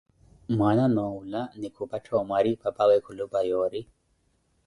[0.55, 3.81] Mwaana noowula ni khupattha omwari, papawe khulupa yoori.